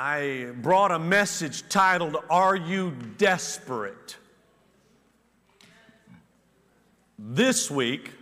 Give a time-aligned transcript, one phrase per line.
[0.00, 4.16] I brought a message titled, Are You Desperate?
[7.18, 8.12] This week,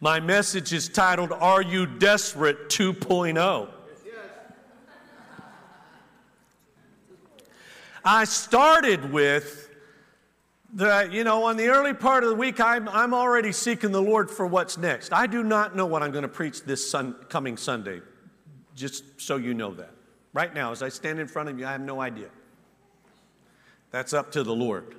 [0.00, 3.68] my message is titled, Are You Desperate 2.0?
[8.04, 9.70] I started with
[10.74, 14.02] the, you know, on the early part of the week, I'm, I'm already seeking the
[14.02, 15.12] Lord for what's next.
[15.12, 18.00] I do not know what I'm going to preach this sun, coming Sunday
[18.74, 19.90] just so you know that.
[20.32, 22.28] Right now, as I stand in front of you, I have no idea.
[23.90, 24.96] That's up to the Lord.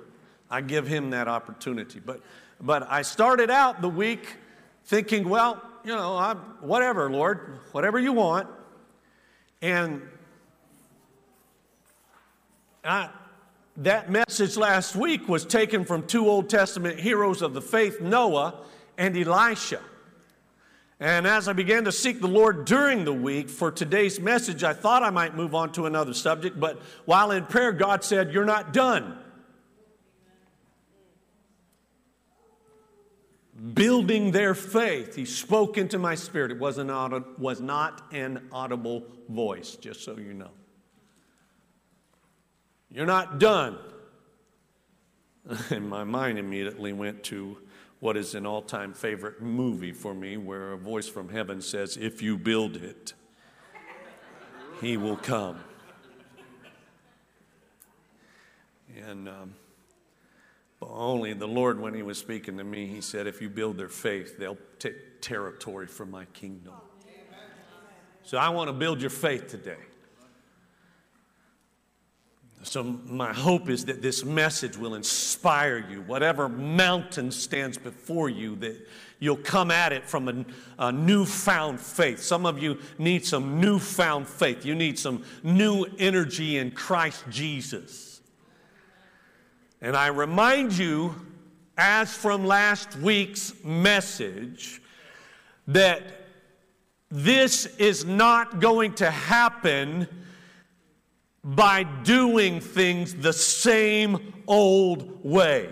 [0.50, 2.00] I give him that opportunity.
[2.00, 2.20] But,
[2.60, 4.36] but I started out the week
[4.84, 8.48] thinking, well, you know, I'm, whatever, Lord, whatever you want.
[9.60, 10.02] And
[12.84, 13.10] I,
[13.78, 18.60] that message last week was taken from two Old Testament heroes of the faith, Noah
[18.96, 19.80] and Elisha.
[21.00, 24.72] And as I began to seek the Lord during the week for today's message, I
[24.72, 28.44] thought I might move on to another subject, but while in prayer, God said, You're
[28.44, 29.18] not done.
[33.72, 35.14] Building their faith.
[35.14, 36.50] He spoke into my spirit.
[36.50, 40.50] It was, an aud- was not an audible voice, just so you know.
[42.90, 43.78] You're not done.
[45.70, 47.58] And my mind immediately went to
[48.04, 51.96] what is an all time favorite movie for me, where a voice from heaven says,
[51.96, 53.14] If you build it,
[54.82, 55.58] he will come.
[58.94, 59.54] And um,
[60.82, 63.88] only the Lord, when He was speaking to me, He said, If you build their
[63.88, 66.74] faith, they'll take territory for my kingdom.
[68.22, 69.80] So I want to build your faith today.
[72.64, 76.00] So, my hope is that this message will inspire you.
[76.00, 78.88] Whatever mountain stands before you, that
[79.18, 80.44] you'll come at it from a,
[80.78, 82.20] a, newfound faith.
[82.20, 84.64] Some of you need some newfound faith.
[84.64, 88.22] You need some new energy in Christ Jesus.
[89.82, 91.14] And I remind you,
[91.76, 94.80] as from last week's message,
[95.68, 96.02] that
[97.10, 100.08] this is not going to happen
[101.44, 105.68] by doing things the same old way.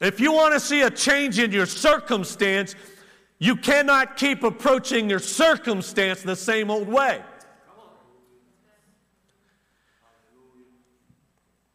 [0.00, 2.74] If you want to see a change in your circumstance,
[3.38, 7.22] you cannot keep approaching your circumstance the same old way.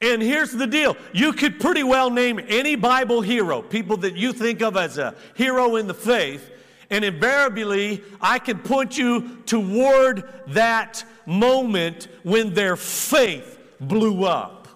[0.01, 4.33] And here's the deal you could pretty well name any Bible hero, people that you
[4.33, 6.51] think of as a hero in the faith,
[6.89, 14.67] and invariably, I can point you toward that moment when their faith blew up.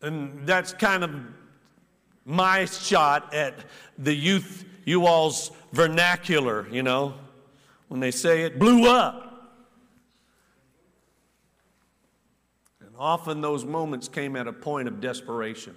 [0.00, 1.14] And that's kind of
[2.24, 3.54] my shot at
[3.98, 7.14] the youth, you all's vernacular, you know,
[7.88, 9.28] when they say it blew up.
[12.80, 15.76] And often those moments came at a point of desperation.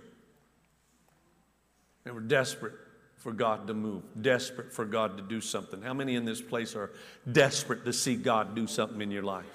[2.04, 2.85] They were desperate
[3.26, 5.82] for God to move, desperate for God to do something.
[5.82, 6.92] How many in this place are
[7.32, 9.48] desperate to see God do something in your life?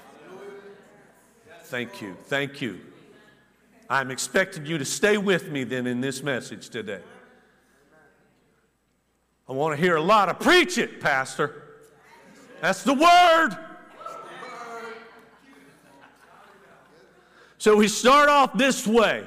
[1.66, 2.16] Thank you.
[2.24, 2.80] Thank you.
[3.88, 6.98] I'm expecting you to stay with me then in this message today.
[9.48, 11.62] I want to hear a lot of preach it, Pastor.
[12.60, 13.56] That's the word.
[17.58, 19.24] So we start off this way.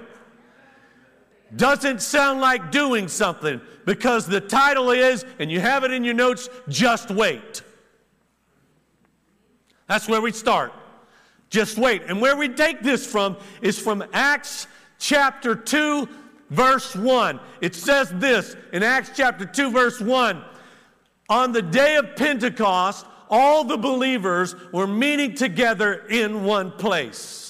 [1.56, 6.14] Doesn't sound like doing something because the title is, and you have it in your
[6.14, 7.62] notes, Just Wait.
[9.88, 10.74] That's where we start.
[11.50, 12.02] Just wait.
[12.08, 14.66] And where we take this from is from Acts
[14.98, 16.10] chapter 2,
[16.50, 17.40] verse 1.
[17.62, 20.44] It says this in Acts chapter 2, verse 1
[21.30, 27.43] On the day of Pentecost, all the believers were meeting together in one place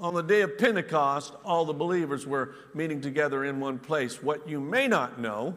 [0.00, 4.22] on the day of Pentecost, all the believers were meeting together in one place.
[4.22, 5.56] What you may not know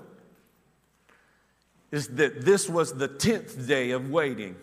[1.92, 4.56] is that this was the 10th day of waiting.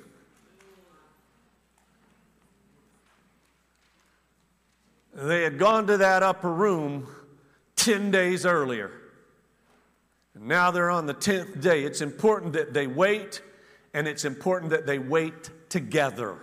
[5.14, 7.06] They had gone to that upper room
[7.76, 8.90] 10 days earlier.
[10.34, 11.84] And now they're on the 10th day.
[11.84, 13.40] It's important that they wait,
[13.92, 16.38] and it's important that they wait together.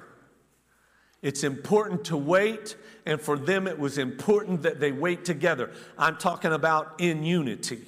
[1.22, 2.76] It's important to wait,
[3.06, 5.72] and for them it was important that they wait together.
[5.98, 7.84] I'm talking about in unity.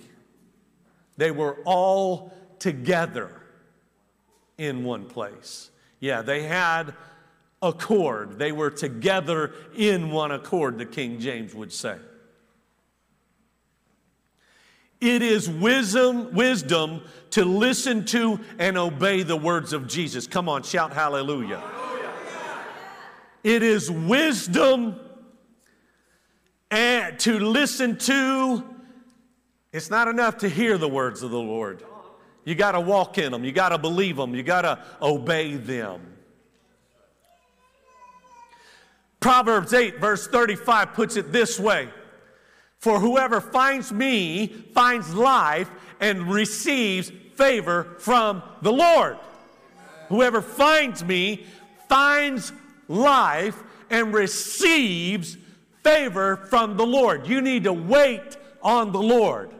[1.18, 3.41] They were all together
[4.57, 5.71] in one place.
[6.00, 6.94] Yeah, they had
[7.62, 8.38] accord.
[8.38, 11.97] They were together in one accord, the King James would say.
[15.01, 17.01] It is wisdom, wisdom
[17.31, 20.27] to listen to and obey the words of Jesus.
[20.27, 21.62] Come on, shout hallelujah.
[23.44, 24.95] It is wisdom
[26.72, 28.63] and to listen to.
[29.72, 31.84] It's not enough to hear the words of the Lord.
[32.45, 33.44] You got to walk in them.
[33.44, 34.34] You got to believe them.
[34.36, 36.01] You got to obey them.
[39.19, 41.90] Proverbs 8, verse 35 puts it this way
[42.80, 45.69] For whoever finds me finds life
[46.01, 49.18] and receives favor from the Lord.
[50.10, 51.45] Whoever finds me
[51.88, 52.51] finds
[52.88, 55.38] life and receives
[55.83, 57.27] favor from the Lord.
[57.27, 59.51] You need to wait on the Lord.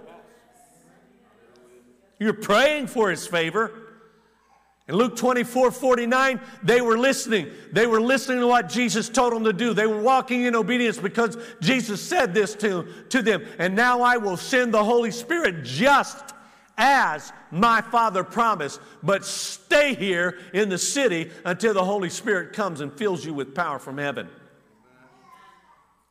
[2.20, 3.72] You're praying for his favor.
[4.88, 7.52] In Luke 24 49, they were listening.
[7.72, 9.74] They were listening to what Jesus told them to do.
[9.74, 13.46] They were walking in obedience because Jesus said this to, to them.
[13.60, 16.33] And now I will send the Holy Spirit just
[16.78, 22.82] as my Father promised, but stay here in the city until the Holy Spirit comes
[22.82, 24.28] and fills you with power from heaven.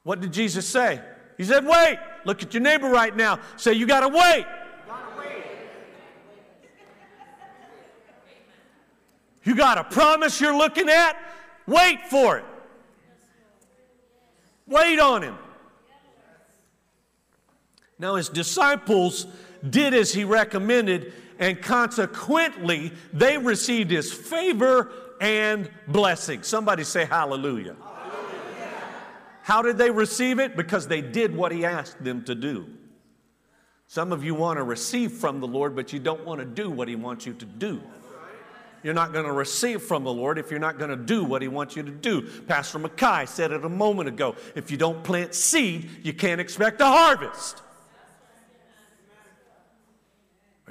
[0.05, 1.01] What did Jesus say?
[1.37, 1.99] He said, Wait.
[2.25, 3.41] Look at your neighbor right now.
[3.57, 4.47] Say, You got to wait.
[9.45, 11.17] You got a promise you're looking at?
[11.67, 12.45] Wait for it.
[14.67, 15.37] Wait on him.
[17.99, 19.27] Now, his disciples
[19.69, 26.43] did as he recommended, and consequently, they received his favor and blessing.
[26.43, 27.77] Somebody say hallelujah.
[27.81, 28.81] hallelujah.
[29.43, 30.57] How did they receive it?
[30.57, 32.67] Because they did what he asked them to do.
[33.89, 36.71] Some of you want to receive from the Lord, but you don't want to do
[36.71, 37.83] what he wants you to do.
[38.83, 41.41] You're not going to receive from the Lord if you're not going to do what
[41.41, 42.23] He wants you to do.
[42.49, 44.35] Pastor Mackay said it a moment ago.
[44.55, 47.63] If you don't plant seed, you can't expect a harvest.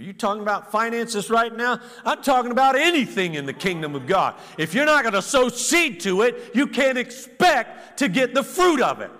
[0.01, 1.79] Are you talking about finances right now?
[2.03, 4.33] I'm talking about anything in the kingdom of God.
[4.57, 8.41] If you're not going to sow seed to it, you can't expect to get the
[8.41, 9.11] fruit of it.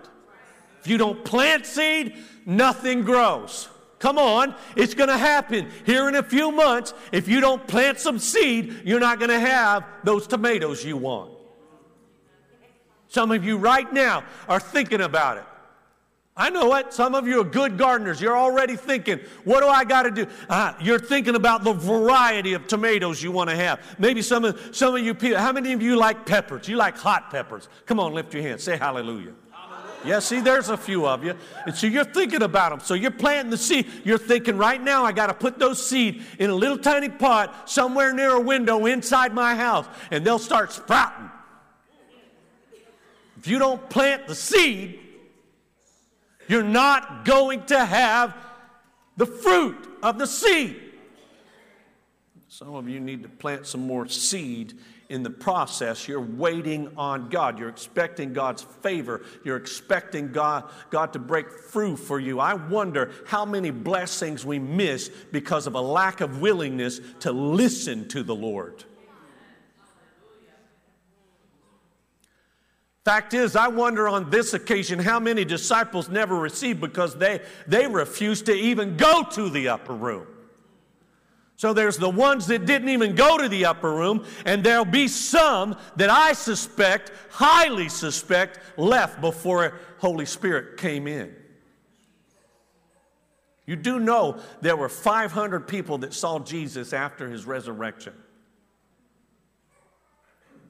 [0.80, 2.18] If you don't plant seed,
[2.48, 3.70] nothing grows.
[4.00, 6.96] Come on, it's going to happen here in a few months.
[7.12, 11.32] If you don't plant some seed, you're not going to have those tomatoes you want.
[13.08, 15.44] Some of you right now are thinking about it.
[16.42, 18.20] I know what Some of you are good gardeners.
[18.20, 20.26] You're already thinking, what do I got to do?
[20.50, 23.80] Uh, you're thinking about the variety of tomatoes you want to have.
[24.00, 26.68] Maybe some of, some of you people, how many of you like peppers?
[26.68, 27.70] You like hot peppers?
[27.86, 28.60] Come on, lift your hand.
[28.60, 29.34] Say hallelujah.
[30.04, 31.36] Yeah, see, there's a few of you.
[31.68, 32.80] And so you're thinking about them.
[32.80, 33.88] So you're planting the seed.
[34.04, 37.70] You're thinking, right now, I got to put those seed in a little tiny pot
[37.70, 41.30] somewhere near a window inside my house, and they'll start sprouting.
[43.38, 45.00] If you don't plant the seed,
[46.52, 48.36] you're not going to have
[49.16, 50.76] the fruit of the seed.
[52.50, 54.74] Some of you need to plant some more seed
[55.08, 56.10] in the process.
[56.10, 57.58] You're waiting on God.
[57.58, 59.22] You're expecting God's favor.
[59.46, 62.42] You're expecting God, God to break through for you.
[62.42, 68.10] I wonder how many blessings we miss because of a lack of willingness to listen
[68.10, 68.84] to the Lord.
[73.04, 77.88] Fact is, I wonder on this occasion how many disciples never received because they, they
[77.88, 80.28] refused to even go to the upper room.
[81.56, 85.08] So there's the ones that didn't even go to the upper room, and there'll be
[85.08, 91.36] some that I suspect, highly suspect, left before Holy Spirit came in.
[93.66, 98.14] You do know there were 500 people that saw Jesus after his resurrection.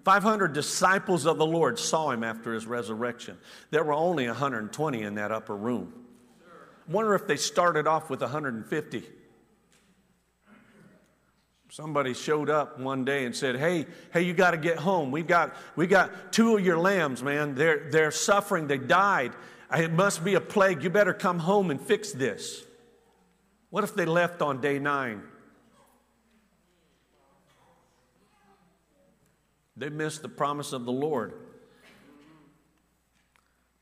[0.04, 3.38] 500 disciples of the Lord saw him after his resurrection.
[3.70, 5.94] There were only 120 in that upper room.
[6.88, 9.04] Wonder if they started off with 150.
[11.70, 15.10] Somebody showed up one day and said, "Hey, hey, you got to get home.
[15.10, 17.56] We've got we got two of your lambs, man.
[17.56, 18.68] They're they're suffering.
[18.68, 19.32] They died.
[19.74, 20.84] It must be a plague.
[20.84, 22.66] You better come home and fix this."
[23.70, 25.24] What if they left on day 9?
[29.82, 31.34] They missed the promise of the Lord.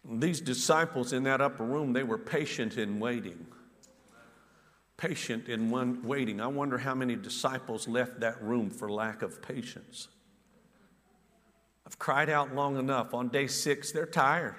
[0.09, 3.45] these disciples in that upper room, they were patient in waiting.
[4.95, 6.39] Patient in one waiting.
[6.39, 10.07] I wonder how many disciples left that room for lack of patience.
[11.85, 13.13] I've cried out long enough.
[13.13, 14.55] On day six, they're tired.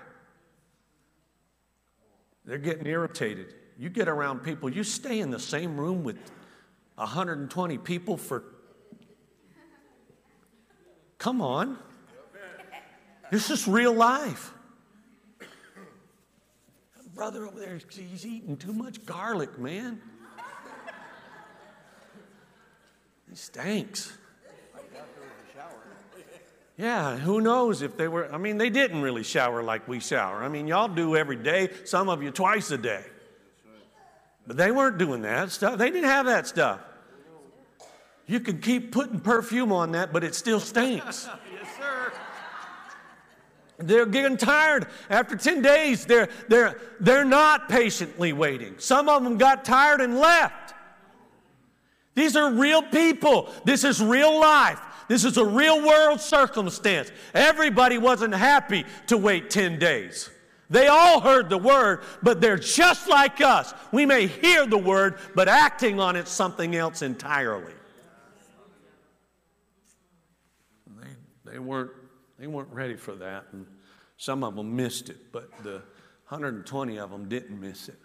[2.45, 3.55] They're getting irritated.
[3.79, 6.19] You get around people, you stay in the same room with
[6.97, 8.45] 120 people for.
[11.21, 11.79] Come on.
[13.31, 14.53] This is real life.
[17.15, 20.01] Brother over there, he's eating too much garlic, man.
[23.29, 24.17] He stinks.
[26.79, 30.43] Yeah, who knows if they were, I mean, they didn't really shower like we shower.
[30.43, 33.05] I mean, y'all do every day, some of you twice a day.
[34.47, 35.77] But they weren't doing that stuff.
[35.77, 36.81] They didn't have that stuff.
[38.31, 41.29] You can keep putting perfume on that, but it still stinks.
[41.53, 42.13] yes, sir.
[43.79, 44.87] They're getting tired.
[45.09, 48.77] After 10 days, they're, they're, they're not patiently waiting.
[48.79, 50.75] Some of them got tired and left.
[52.15, 53.53] These are real people.
[53.65, 54.81] This is real life.
[55.09, 57.11] This is a real world circumstance.
[57.35, 60.31] Everybody wasn't happy to wait 10 days.
[60.69, 63.75] They all heard the word, but they're just like us.
[63.91, 67.73] We may hear the word, but acting on it's something else entirely.
[71.51, 71.91] They, weren't
[72.39, 73.67] they weren't ready for that, and
[74.17, 75.83] some of them missed it, but the
[76.29, 77.99] 120 of them didn't miss it.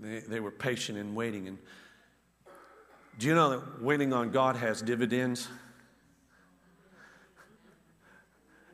[0.00, 1.48] They, they were patient in waiting.
[1.48, 1.58] And
[3.18, 5.48] do you know that waiting on God has dividends?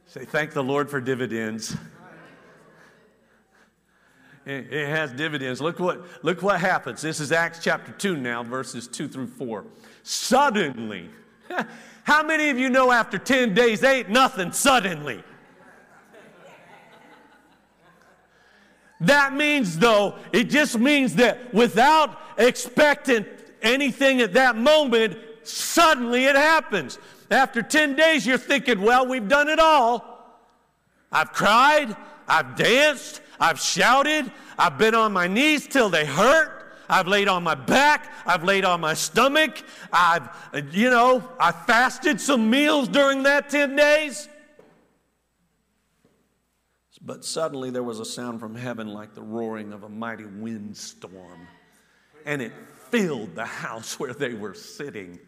[0.07, 1.77] Say, thank the Lord for dividends.
[4.49, 5.61] It has dividends.
[5.61, 7.03] Look what, look what happens.
[7.03, 9.65] This is Acts chapter 2 now, verses 2 through 4.
[10.05, 11.11] Suddenly,
[12.07, 15.25] how many of you know after 10 days ain't nothing suddenly?
[19.01, 23.27] That means, though, it just means that without expecting
[23.61, 27.01] anything at that moment, suddenly it happens.
[27.29, 30.39] After 10 days, you're thinking, well, we've done it all.
[31.11, 31.97] I've cried,
[32.29, 36.56] I've danced, I've shouted, I've been on my knees till they hurt.
[36.89, 38.13] I've laid on my back.
[38.27, 39.63] I've laid on my stomach.
[39.93, 40.29] I've,
[40.73, 44.29] you know, I fasted some meals during that 10 days.
[47.07, 51.47] But suddenly there was a sound from heaven like the roaring of a mighty windstorm,
[52.25, 52.53] and it
[52.91, 55.21] filled the house where they were sitting.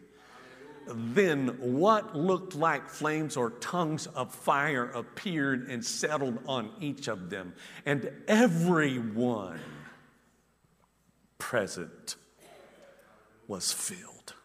[0.87, 7.29] Then what looked like flames or tongues of fire appeared and settled on each of
[7.29, 7.53] them,
[7.85, 9.61] and everyone
[11.39, 12.15] present
[13.47, 14.35] was filled.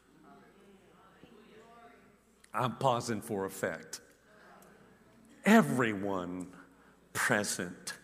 [2.54, 4.00] I'm pausing for effect.
[5.44, 6.46] Everyone
[7.12, 7.94] present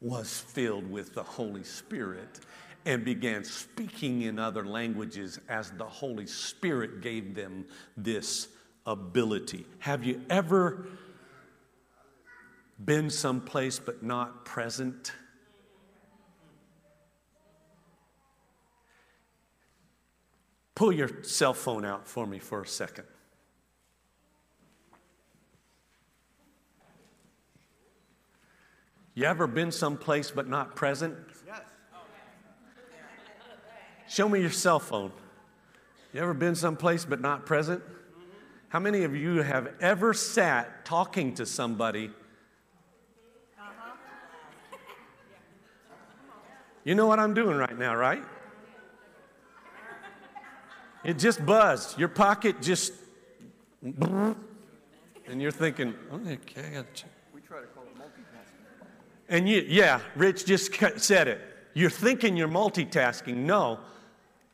[0.00, 2.40] was filled with the Holy Spirit
[2.84, 8.48] and began speaking in other languages as the Holy Spirit gave them this
[8.86, 9.66] ability.
[9.78, 10.86] Have you ever
[12.84, 15.12] been someplace but not present?
[20.74, 23.04] Pull your cell phone out for me for a second.
[29.14, 31.14] You ever been someplace but not present?
[31.46, 31.60] Yes.
[34.08, 35.12] Show me your cell phone.
[36.12, 37.82] You ever been someplace but not present?
[38.68, 42.10] How many of you have ever sat talking to somebody?
[43.58, 43.96] Uh-huh.
[46.84, 48.22] You know what I'm doing right now, right?
[51.04, 51.98] It just buzzed.
[51.98, 52.92] Your pocket just,
[53.82, 54.36] and
[55.42, 56.84] you're thinking, okay,
[57.32, 58.86] We try to call it multitasking.
[59.28, 61.40] and you, yeah, Rich just said it.
[61.74, 63.36] You're thinking you're multitasking.
[63.36, 63.80] No,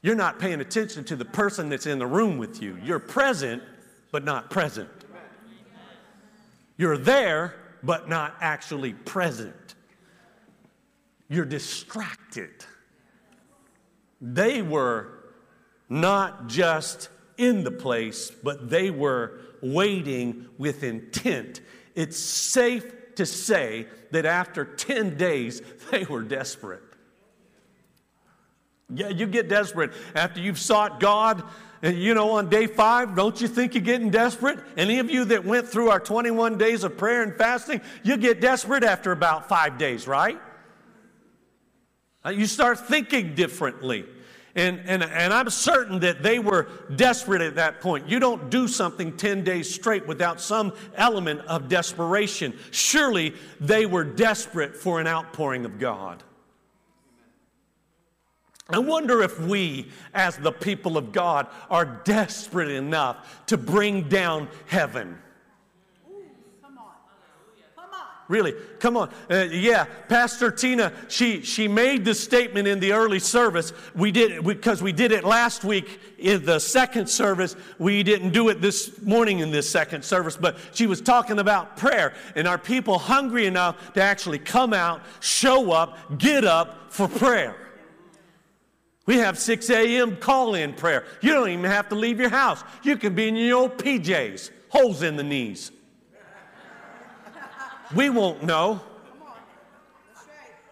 [0.02, 2.78] you're not paying attention to the person that's in the room with you.
[2.82, 3.62] You're present,
[4.12, 4.88] but not present.
[6.76, 9.74] You're there, but not actually present.
[11.28, 12.64] You're distracted.
[14.20, 15.17] They were
[15.88, 21.60] not just in the place, but they were waiting with intent.
[21.94, 26.82] It's safe to say that after 10 days, they were desperate.
[28.92, 31.42] Yeah, you get desperate after you've sought God.
[31.82, 34.58] And you know, on day five, don't you think you're getting desperate?
[34.76, 38.40] Any of you that went through our 21 days of prayer and fasting, you get
[38.40, 40.40] desperate after about five days, right?
[42.24, 44.06] Uh, You start thinking differently.
[44.58, 48.08] And, and, and I'm certain that they were desperate at that point.
[48.08, 52.58] You don't do something 10 days straight without some element of desperation.
[52.72, 56.24] Surely they were desperate for an outpouring of God.
[58.68, 64.48] I wonder if we, as the people of God, are desperate enough to bring down
[64.66, 65.20] heaven.
[68.28, 69.10] Really, come on.
[69.30, 73.72] Uh, yeah, Pastor Tina, she, she made the statement in the early service.
[73.94, 77.56] We did it because we, did it last week in the second service.
[77.78, 81.78] We didn't do it this morning in this second service, but she was talking about
[81.78, 82.12] prayer.
[82.36, 87.56] And are people hungry enough to actually come out, show up, get up for prayer?
[89.06, 90.16] We have 6 a.m.
[90.16, 91.06] call in prayer.
[91.22, 92.62] You don't even have to leave your house.
[92.82, 95.72] You can be in your old PJs, holes in the knees.
[97.94, 98.80] We won't know.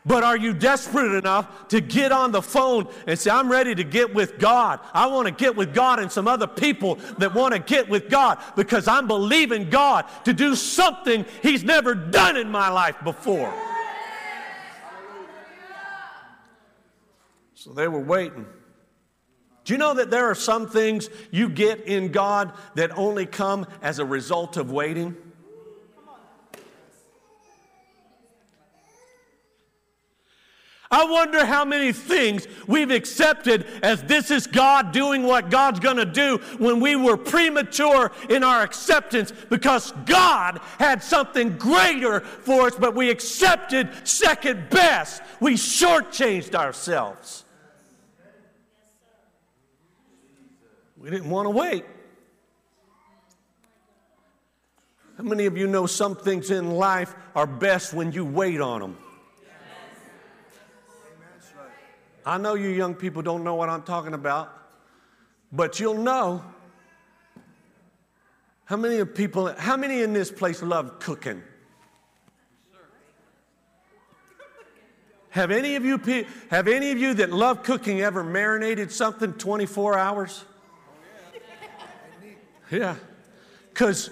[0.06, 3.82] But are you desperate enough to get on the phone and say, I'm ready to
[3.82, 4.78] get with God?
[4.94, 8.08] I want to get with God and some other people that want to get with
[8.08, 13.52] God because I'm believing God to do something He's never done in my life before.
[17.54, 18.46] So they were waiting.
[19.64, 23.66] Do you know that there are some things you get in God that only come
[23.82, 25.16] as a result of waiting?
[30.90, 35.96] I wonder how many things we've accepted as this is God doing what God's going
[35.96, 42.68] to do when we were premature in our acceptance because God had something greater for
[42.68, 45.22] us, but we accepted second best.
[45.40, 47.44] We shortchanged ourselves.
[50.96, 51.84] We didn't want to wait.
[55.16, 58.80] How many of you know some things in life are best when you wait on
[58.80, 58.98] them?
[62.26, 64.52] I know you young people don't know what I'm talking about,
[65.52, 66.44] but you'll know.
[68.64, 71.40] How many of people, how many in this place love cooking?
[75.30, 76.00] Have any of you
[76.50, 80.44] have any of you that love cooking ever marinated something 24 hours?
[82.72, 82.96] Yeah.
[83.74, 84.10] Cuz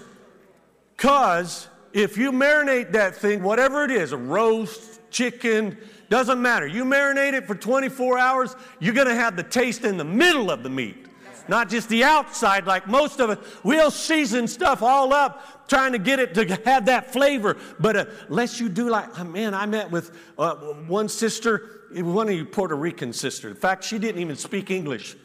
[0.97, 6.67] cuz if you marinate that thing, whatever it is, a roast, chicken, doesn't matter.
[6.67, 10.51] You marinate it for 24 hours, you're going to have the taste in the middle
[10.51, 11.07] of the meat,
[11.49, 13.39] not just the outside like most of it.
[13.63, 17.57] We'll season stuff all up trying to get it to have that flavor.
[17.81, 22.29] But uh, unless you do like, oh, man, I met with uh, one sister, one
[22.29, 23.49] of you Puerto Rican sister.
[23.49, 25.17] In fact, she didn't even speak English.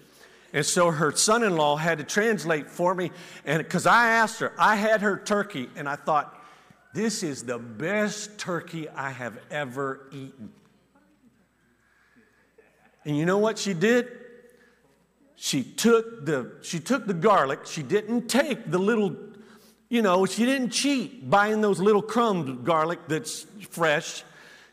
[0.54, 3.12] And so her son in law had to translate for me.
[3.46, 6.36] And because I asked her, I had her turkey, and I thought,
[6.94, 10.52] this is the best turkey I have ever eaten.
[13.10, 14.08] And you know what she did?
[15.36, 17.62] She took the she took the garlic.
[17.66, 19.16] She didn't take the little,
[19.90, 24.24] you know, she didn't cheat buying those little crumb garlic that's fresh.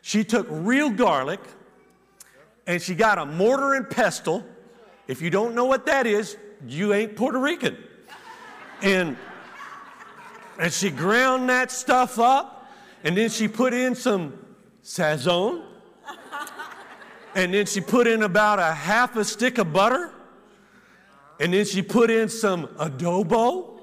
[0.03, 1.39] She took real garlic
[2.67, 4.45] and she got a mortar and pestle.
[5.07, 7.75] If you don't know what that is, you ain't Puerto Rican.
[8.83, 9.17] And
[10.59, 12.69] and she ground that stuff up
[13.03, 14.37] and then she put in some
[14.83, 15.66] sazon
[17.37, 20.09] and then she put in about a half a stick of butter.
[21.39, 23.81] And then she put in some adobo.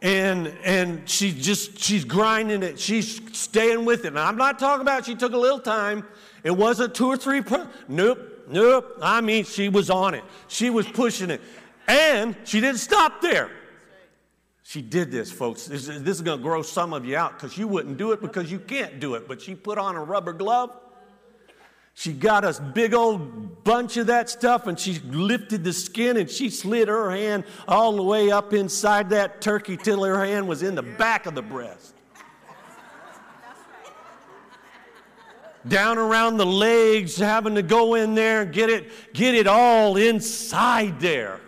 [0.00, 2.78] and and she just she's grinding it.
[2.78, 4.08] She's staying with it.
[4.08, 6.06] And I'm not talking about she took a little time.
[6.44, 7.42] It wasn't two or three.
[7.88, 8.96] Nope, nope.
[9.02, 10.22] I mean, she was on it.
[10.46, 11.40] She was pushing it,
[11.88, 13.50] and she didn't stop there.
[14.70, 15.66] She did this, folks.
[15.66, 18.20] This, this is going to grow some of you out because you wouldn't do it
[18.20, 19.26] because you can't do it.
[19.26, 20.78] But she put on a rubber glove.
[21.94, 26.30] She got a big old bunch of that stuff and she lifted the skin and
[26.30, 30.62] she slid her hand all the way up inside that turkey till her hand was
[30.62, 31.92] in the back of the breast.
[35.66, 39.96] Down around the legs, having to go in there and get it, get it all
[39.96, 41.40] inside there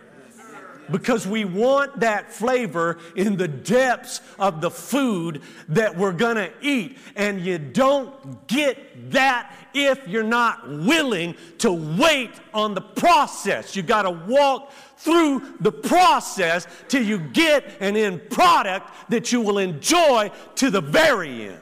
[0.92, 6.52] because we want that flavor in the depths of the food that we're going to
[6.60, 6.98] eat.
[7.16, 13.74] And you don't get that if you're not willing to wait on the process.
[13.74, 19.40] You got to walk through the process till you get an end product that you
[19.40, 21.60] will enjoy to the very end.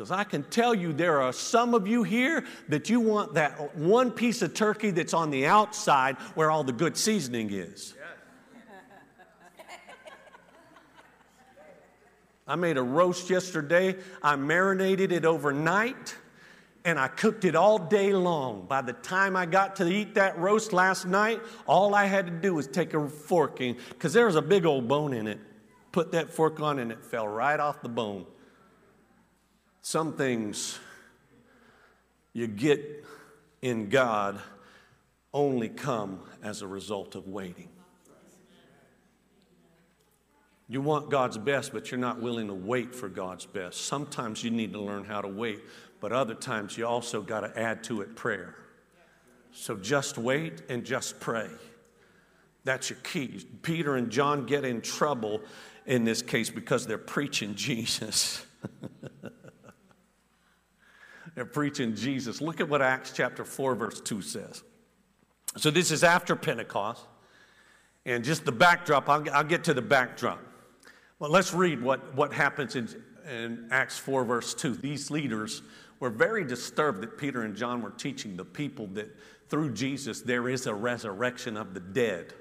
[0.00, 3.76] Because I can tell you there are some of you here that you want that
[3.76, 7.92] one piece of turkey that's on the outside where all the good seasoning is.
[12.48, 13.94] I made a roast yesterday.
[14.22, 16.16] I marinated it overnight.
[16.86, 18.64] and I cooked it all day long.
[18.66, 22.32] By the time I got to eat that roast last night, all I had to
[22.32, 25.40] do was take a fork in, because there was a big old bone in it.
[25.92, 28.24] Put that fork on, and it fell right off the bone.
[29.82, 30.78] Some things
[32.32, 33.04] you get
[33.62, 34.40] in God
[35.32, 37.68] only come as a result of waiting.
[40.68, 43.86] You want God's best, but you're not willing to wait for God's best.
[43.86, 45.60] Sometimes you need to learn how to wait,
[45.98, 48.54] but other times you also got to add to it prayer.
[49.52, 51.48] So just wait and just pray.
[52.62, 53.44] That's your key.
[53.62, 55.40] Peter and John get in trouble
[55.86, 58.46] in this case because they're preaching Jesus.
[61.40, 62.42] They're preaching Jesus.
[62.42, 64.62] Look at what Acts chapter 4, verse 2 says.
[65.56, 67.06] So this is after Pentecost.
[68.04, 70.38] And just the backdrop, I'll, I'll get to the backdrop.
[71.18, 72.90] But let's read what, what happens in,
[73.26, 74.74] in Acts 4, verse 2.
[74.74, 75.62] These leaders
[75.98, 79.08] were very disturbed that Peter and John were teaching the people that
[79.48, 82.34] through Jesus there is a resurrection of the dead.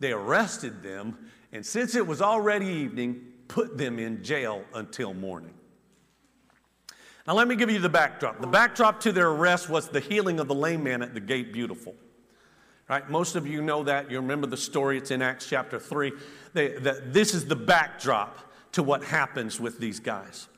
[0.00, 5.54] They arrested them, and since it was already evening, put them in jail until morning.
[7.26, 8.40] Now, let me give you the backdrop.
[8.40, 11.52] The backdrop to their arrest was the healing of the lame man at the gate
[11.52, 11.94] beautiful.
[12.88, 13.08] Right?
[13.08, 14.10] Most of you know that.
[14.10, 14.98] You remember the story.
[14.98, 16.12] It's in Acts chapter 3.
[16.52, 18.38] They, that this is the backdrop
[18.72, 20.48] to what happens with these guys.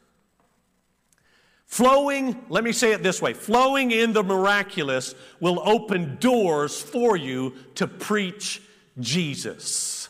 [1.66, 7.16] Flowing, let me say it this way flowing in the miraculous will open doors for
[7.16, 8.62] you to preach
[9.00, 10.08] Jesus.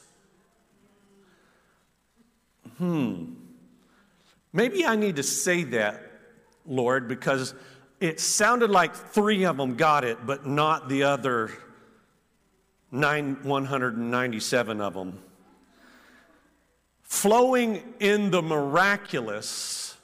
[2.79, 3.33] Hmm.
[4.53, 6.06] Maybe I need to say that,
[6.67, 7.55] Lord, because
[8.01, 11.51] it sounded like three of them got it, but not the other
[12.91, 15.19] nine, 197 of them.
[17.03, 19.97] Flowing in the miraculous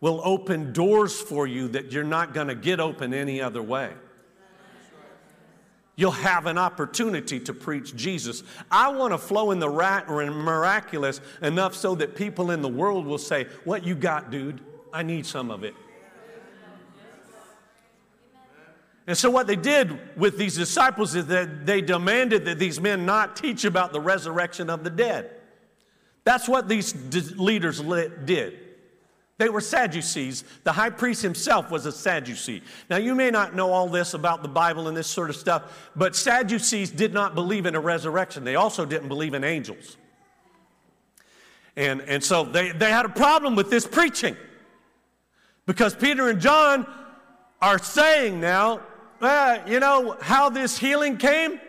[0.00, 3.92] will open doors for you that you're not going to get open any other way.
[5.98, 8.42] You'll have an opportunity to preach Jesus.
[8.70, 13.18] I want to flow in the miraculous enough so that people in the world will
[13.18, 14.60] say, What you got, dude?
[14.96, 15.74] I need some of it.
[19.06, 23.04] And so, what they did with these disciples is that they demanded that these men
[23.04, 25.30] not teach about the resurrection of the dead.
[26.24, 26.94] That's what these
[27.36, 27.82] leaders
[28.24, 28.58] did.
[29.36, 30.44] They were Sadducees.
[30.64, 32.62] The high priest himself was a Sadducee.
[32.88, 35.90] Now, you may not know all this about the Bible and this sort of stuff,
[35.94, 38.44] but Sadducees did not believe in a resurrection.
[38.44, 39.98] They also didn't believe in angels.
[41.76, 44.38] And, and so they, they had a problem with this preaching
[45.66, 46.86] because Peter and John
[47.60, 48.80] are saying now
[49.66, 51.60] you know how this healing came?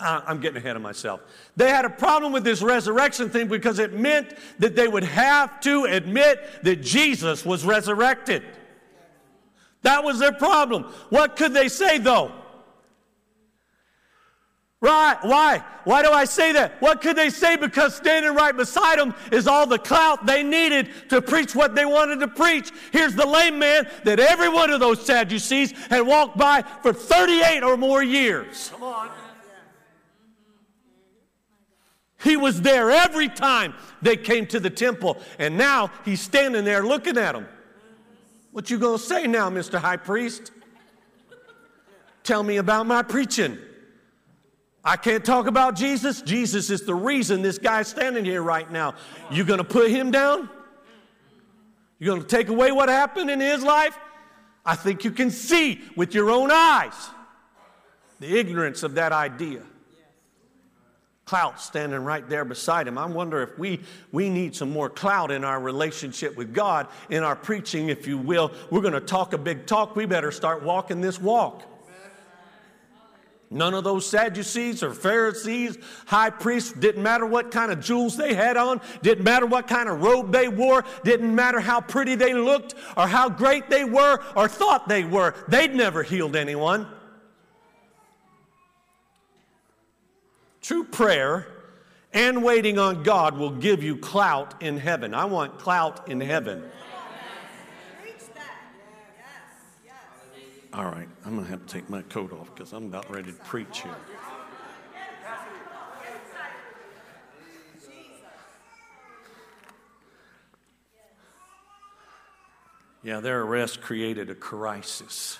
[0.00, 1.20] Uh, I'm getting ahead of myself.
[1.54, 5.60] They had a problem with this resurrection thing because it meant that they would have
[5.60, 8.42] to admit that Jesus was resurrected.
[9.82, 10.84] That was their problem.
[11.10, 12.32] What could they say though?
[14.82, 15.16] Right.
[15.22, 15.62] Why?
[15.84, 16.82] Why do I say that?
[16.82, 17.54] What could they say?
[17.54, 21.84] Because standing right beside them is all the clout they needed to preach what they
[21.84, 22.72] wanted to preach.
[22.90, 27.62] Here's the lame man that every one of those Sadducees had walked by for 38
[27.62, 28.70] or more years.
[28.70, 29.10] Come on.
[32.20, 36.84] He was there every time they came to the temple, and now he's standing there
[36.84, 37.46] looking at them.
[38.50, 39.78] What you gonna say now, Mr.
[39.78, 40.50] High Priest?
[42.24, 43.58] Tell me about my preaching.
[44.84, 46.22] I can't talk about Jesus.
[46.22, 48.94] Jesus is the reason this guy's standing here right now.
[49.30, 50.50] You're going to put him down?
[51.98, 53.96] You're going to take away what happened in his life?
[54.64, 57.10] I think you can see with your own eyes
[58.18, 59.62] the ignorance of that idea.
[61.26, 62.98] Clout standing right there beside him.
[62.98, 67.22] I wonder if we, we need some more clout in our relationship with God, in
[67.22, 68.52] our preaching, if you will.
[68.70, 69.94] We're going to talk a big talk.
[69.94, 71.62] We better start walking this walk.
[73.52, 78.32] None of those Sadducees or Pharisees, high priests, didn't matter what kind of jewels they
[78.32, 82.32] had on, didn't matter what kind of robe they wore, didn't matter how pretty they
[82.32, 85.34] looked or how great they were or thought they were.
[85.48, 86.86] They'd never healed anyone.
[90.62, 91.46] True prayer
[92.14, 95.12] and waiting on God will give you clout in heaven.
[95.12, 96.62] I want clout in heaven.
[100.74, 103.30] All right, I'm going to have to take my coat off because I'm about ready
[103.30, 103.94] to preach here.
[113.02, 115.38] Yeah, their arrest created a crisis.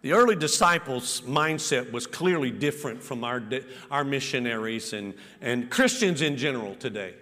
[0.00, 3.42] The early disciples' mindset was clearly different from our,
[3.90, 7.14] our missionaries and, and Christians in general today.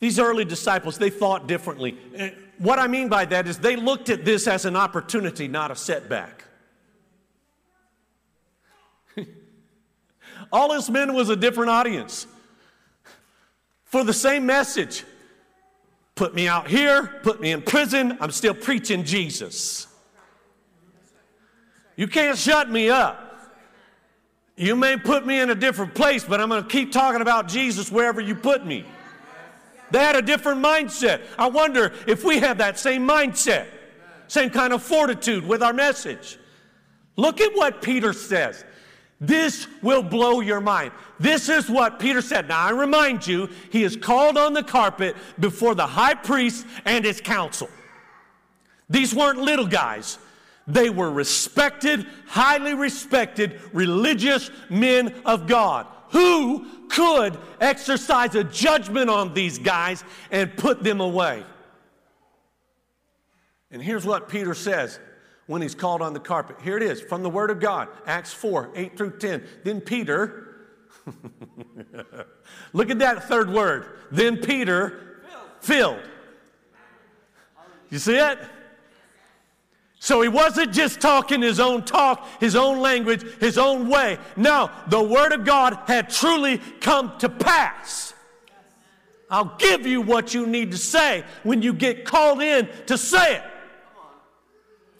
[0.00, 1.96] These early disciples, they thought differently.
[2.14, 5.70] Eh, What I mean by that is they looked at this as an opportunity, not
[5.70, 6.44] a setback.
[10.52, 12.26] All this meant was a different audience
[13.84, 15.04] for the same message.
[16.14, 19.88] Put me out here, put me in prison, I'm still preaching Jesus.
[21.96, 23.20] You can't shut me up.
[24.56, 27.48] You may put me in a different place, but I'm going to keep talking about
[27.48, 28.84] Jesus wherever you put me.
[29.94, 31.20] They had a different mindset.
[31.38, 33.66] I wonder if we have that same mindset,
[34.26, 36.36] same kind of fortitude with our message.
[37.14, 38.64] Look at what Peter says.
[39.20, 40.90] This will blow your mind.
[41.20, 42.48] This is what Peter said.
[42.48, 47.04] Now, I remind you, he is called on the carpet before the high priest and
[47.04, 47.68] his council.
[48.90, 50.18] These weren't little guys,
[50.66, 55.86] they were respected, highly respected, religious men of God.
[56.10, 61.44] Who could exercise a judgment on these guys and put them away?
[63.70, 65.00] And here's what Peter says
[65.46, 66.56] when he's called on the carpet.
[66.62, 69.44] Here it is from the Word of God, Acts 4 8 through 10.
[69.64, 70.66] Then Peter,
[72.72, 73.98] look at that third word.
[74.10, 75.22] Then Peter
[75.60, 76.00] filled.
[77.90, 78.38] You see it?
[80.04, 84.18] So he wasn't just talking his own talk, his own language, his own way.
[84.36, 88.12] No, the Word of God had truly come to pass.
[89.30, 93.36] I'll give you what you need to say when you get called in to say
[93.36, 93.42] it.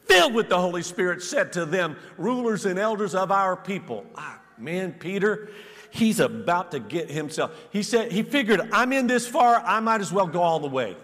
[0.06, 4.06] Filled with the Holy Spirit, said to them, rulers and elders of our people.
[4.16, 5.50] Ah, man, Peter,
[5.90, 7.54] he's about to get himself.
[7.68, 10.66] He said, he figured, I'm in this far, I might as well go all the
[10.66, 10.96] way.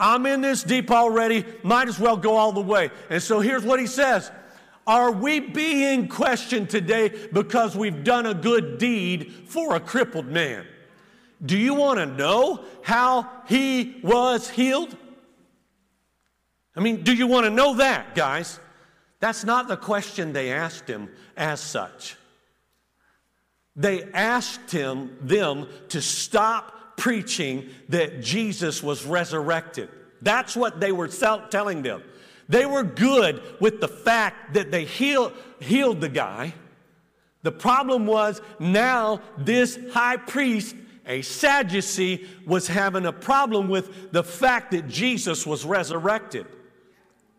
[0.00, 2.90] I'm in this deep already, might as well go all the way.
[3.10, 4.32] And so here's what he says
[4.86, 10.66] Are we being questioned today because we've done a good deed for a crippled man?
[11.44, 14.96] Do you want to know how he was healed?
[16.74, 18.58] I mean, do you want to know that, guys?
[19.20, 22.16] That's not the question they asked him as such.
[23.76, 29.88] They asked him, them, to stop preaching that Jesus was resurrected.
[30.20, 32.02] That's what they were telling them.
[32.46, 36.52] They were good with the fact that they heal, healed the guy.
[37.42, 44.22] The problem was now this high priest, a Sadducee, was having a problem with the
[44.22, 46.46] fact that Jesus was resurrected.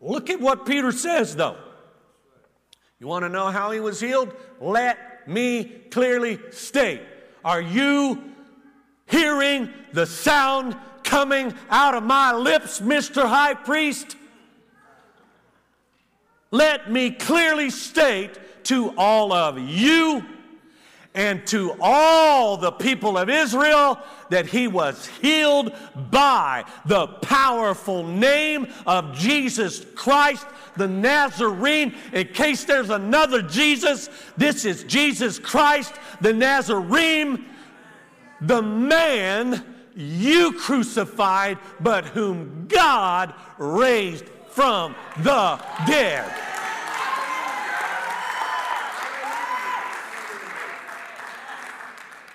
[0.00, 1.56] Look at what Peter says, though.
[2.98, 4.34] You want to know how he was healed?
[4.60, 7.02] Let me clearly state.
[7.44, 8.31] Are you
[9.12, 13.28] hearing the sound coming out of my lips, Mr.
[13.28, 14.16] High Priest?
[16.50, 20.24] Let me clearly state to all of you
[21.14, 23.98] and to all the people of Israel
[24.30, 25.76] that he was healed
[26.10, 30.46] by the powerful name of Jesus Christ,
[30.76, 31.94] the Nazarene.
[32.14, 37.44] In case there's another Jesus, this is Jesus Christ, the Nazarene
[38.42, 46.30] the man you crucified, but whom God raised from the dead.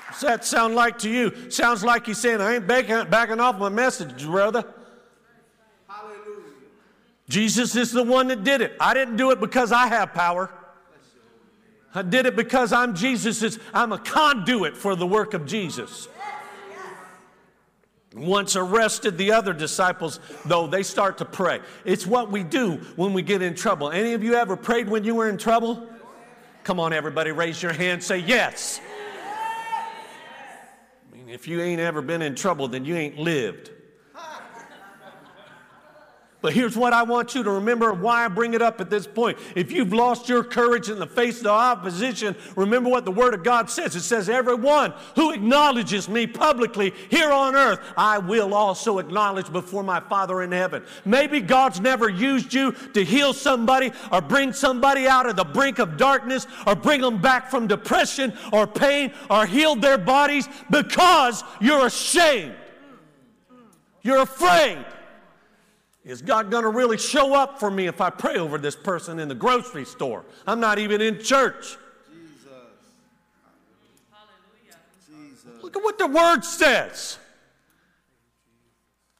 [0.08, 1.52] What's that sound like to you?
[1.52, 4.66] Sounds like he's saying, I ain't backing, backing off my message, brother.
[5.88, 6.16] Hallelujah.
[7.30, 8.76] Jesus is the one that did it.
[8.80, 10.52] I didn't do it because I have power.
[11.98, 16.08] I did it because I'm Jesus's, I'm a conduit for the work of Jesus.
[18.14, 21.60] Once arrested, the other disciples, though, they start to pray.
[21.86, 23.90] It's what we do when we get in trouble.
[23.90, 25.90] Any of you ever prayed when you were in trouble?
[26.64, 28.80] Come on, everybody, raise your hand, say yes.
[31.12, 33.72] I mean, if you ain't ever been in trouble, then you ain't lived.
[36.40, 39.08] But here's what I want you to remember why I bring it up at this
[39.08, 39.40] point.
[39.56, 43.34] If you've lost your courage in the face of the opposition, remember what the Word
[43.34, 43.96] of God says.
[43.96, 49.82] It says, Everyone who acknowledges me publicly here on earth, I will also acknowledge before
[49.82, 50.84] my Father in heaven.
[51.06, 55.80] Maybe God's never used you to heal somebody or bring somebody out of the brink
[55.80, 61.44] of darkness or bring them back from depression or pain or heal their bodies because
[61.60, 62.54] you're ashamed.
[64.04, 64.86] You're afraid.
[66.08, 69.20] Is God going to really show up for me if I pray over this person
[69.20, 70.24] in the grocery store?
[70.48, 71.78] I'm not even in church.
[72.10, 72.50] Jesus.
[75.06, 75.62] Jesus.
[75.62, 77.20] Look at what the word says.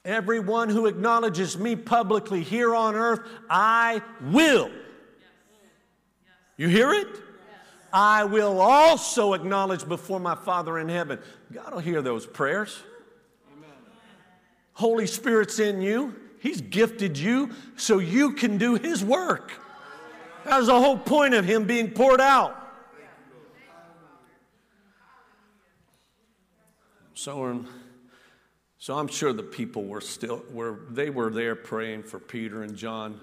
[0.06, 3.20] Everyone who acknowledges me publicly here on earth,
[3.50, 4.72] I will.
[6.56, 7.08] You hear it?
[7.92, 11.20] I will also acknowledge before my Father in heaven.
[11.52, 12.82] God will hear those prayers.
[14.72, 16.16] Holy Spirit's in you.
[16.40, 19.52] He's gifted you so you can do His work.
[20.46, 22.56] That was the whole point of Him being poured out.
[27.14, 27.68] So, um,
[28.78, 32.76] so I'm sure the people were still were they were there praying for Peter and
[32.76, 33.20] John.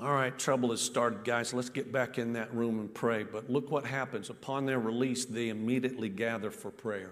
[0.00, 1.52] All right, trouble has started, guys.
[1.52, 3.24] Let's get back in that room and pray.
[3.24, 4.30] But look what happens.
[4.30, 7.10] Upon their release, they immediately gather for prayer.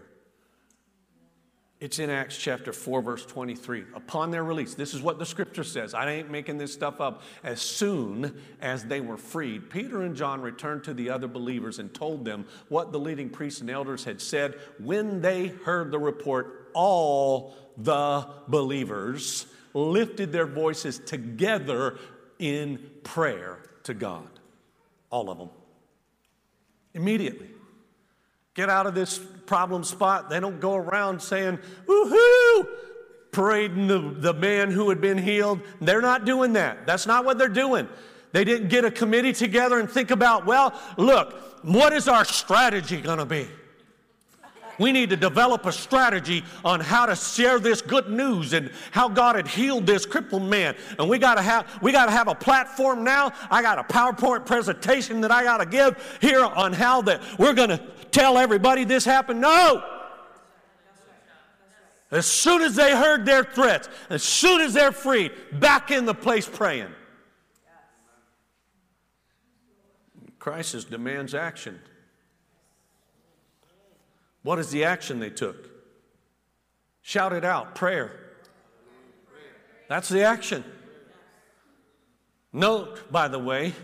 [1.81, 3.85] It's in Acts chapter 4, verse 23.
[3.95, 5.95] Upon their release, this is what the scripture says.
[5.95, 7.23] I ain't making this stuff up.
[7.43, 11.93] As soon as they were freed, Peter and John returned to the other believers and
[11.95, 14.57] told them what the leading priests and elders had said.
[14.79, 21.99] When they heard the report, all the believers lifted their voices together
[22.39, 24.29] in prayer to God.
[25.09, 25.51] All of them.
[26.93, 27.49] Immediately
[28.55, 29.19] get out of this
[29.51, 30.31] problem spot.
[30.31, 32.69] They don't go around saying, woohoo,
[33.33, 35.61] parading the, the man who had been healed.
[35.81, 36.87] They're not doing that.
[36.87, 37.89] That's not what they're doing.
[38.31, 41.33] They didn't get a committee together and think about, well, look,
[41.65, 43.49] what is our strategy going to be?
[44.79, 49.09] We need to develop a strategy on how to share this good news and how
[49.09, 50.77] God had healed this crippled man.
[50.99, 53.33] And we got to have we got to have a platform now.
[53.51, 57.53] I got a PowerPoint presentation that I got to give here on how that we're
[57.53, 57.81] going to
[58.13, 59.41] tell everybody this happened.
[59.41, 59.85] No.
[62.11, 66.15] As soon as they heard their threats, as soon as they're freed, back in the
[66.15, 66.89] place praying.
[70.41, 71.79] Crisis demands action.
[74.43, 75.69] What is the action they took?
[77.03, 78.13] Shout it out prayer.
[79.89, 80.65] That's the action.
[82.53, 83.75] Note, by the way,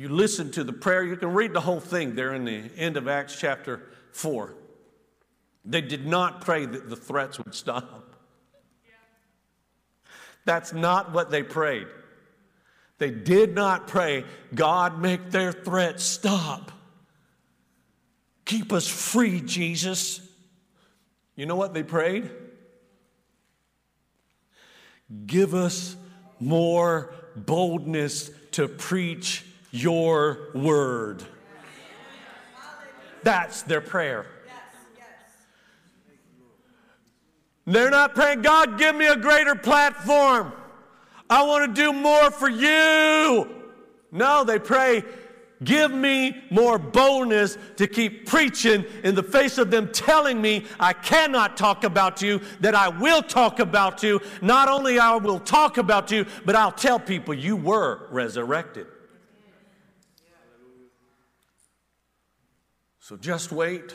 [0.00, 2.96] you listen to the prayer, you can read the whole thing there in the end
[2.96, 3.82] of Acts chapter
[4.12, 4.54] 4.
[5.62, 8.14] They did not pray that the threats would stop.
[10.46, 11.86] That's not what they prayed.
[12.96, 16.72] They did not pray, God, make their threats stop.
[18.46, 20.26] Keep us free, Jesus.
[21.36, 22.30] You know what they prayed?
[25.26, 25.94] Give us
[26.38, 31.22] more boldness to preach your word.
[33.22, 34.26] That's their prayer.
[37.66, 40.52] They're not praying, God, give me a greater platform.
[41.28, 43.48] I want to do more for you.
[44.10, 45.04] No, they pray,
[45.62, 50.94] Give me more boldness to keep preaching in the face of them telling me I
[50.94, 54.20] cannot talk about you, that I will talk about you.
[54.40, 58.86] Not only I will talk about you, but I'll tell people you were resurrected.
[63.10, 63.92] So just wait.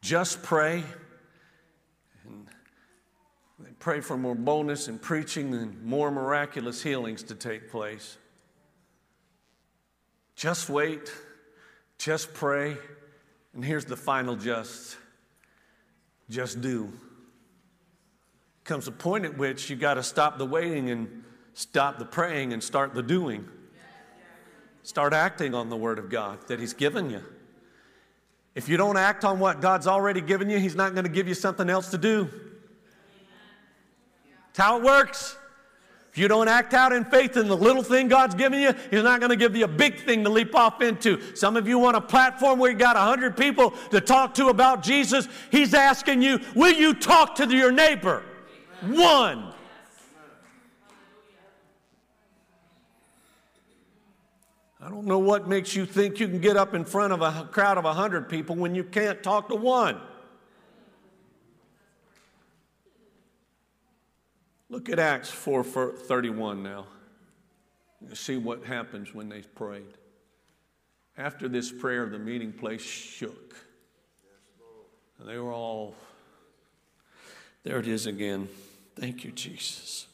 [0.00, 0.82] Just pray.
[2.24, 8.18] And pray for more boldness in preaching and more miraculous healings to take place.
[10.34, 11.12] Just wait,
[11.98, 12.76] just pray,
[13.54, 14.96] and here's the final just
[16.28, 16.92] just do.
[18.64, 21.22] Comes a point at which you got to stop the waiting and
[21.54, 23.46] stop the praying and start the doing.
[24.82, 27.22] Start acting on the Word of God that He's given you.
[28.56, 31.28] If you don't act on what God's already given you, He's not going to give
[31.28, 32.28] you something else to do.
[34.46, 35.36] That's how it works.
[36.10, 39.02] If you don't act out in faith in the little thing God's given you, He's
[39.02, 41.20] not going to give you a big thing to leap off into.
[41.36, 44.82] Some of you want a platform where you got 100 people to talk to about
[44.82, 45.28] Jesus.
[45.52, 48.24] He's asking you, will you talk to your neighbor?
[48.80, 49.52] One.
[54.86, 57.48] I don't know what makes you think you can get up in front of a
[57.50, 60.00] crowd of 100 people when you can't talk to one.
[64.70, 66.86] Look at Acts 4:31 now.
[68.14, 69.98] See what happens when they prayed.
[71.18, 73.56] After this prayer, the meeting place shook.
[75.18, 75.96] And they were all,
[77.64, 78.48] there it is again.
[78.94, 80.06] Thank you, Jesus.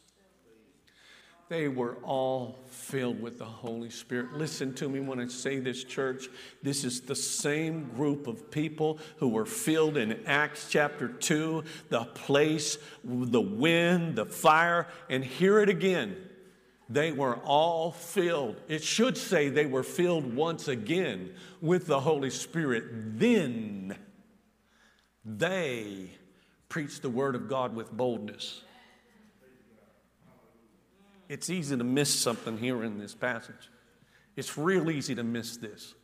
[1.52, 4.32] They were all filled with the Holy Spirit.
[4.32, 6.30] Listen to me when I say this, church.
[6.62, 12.04] This is the same group of people who were filled in Acts chapter 2, the
[12.04, 16.16] place, the wind, the fire, and hear it again.
[16.88, 18.58] They were all filled.
[18.66, 23.18] It should say they were filled once again with the Holy Spirit.
[23.18, 23.94] Then
[25.22, 26.12] they
[26.70, 28.62] preached the word of God with boldness.
[31.32, 33.70] It's easy to miss something here in this passage.
[34.36, 35.94] It's real easy to miss this.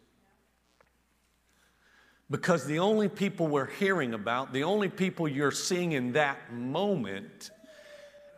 [2.30, 7.50] Because the only people we're hearing about, the only people you're seeing in that moment